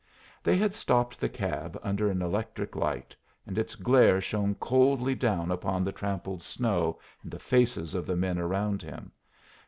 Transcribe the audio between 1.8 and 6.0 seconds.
under an electric light, and its glare shone coldly down upon the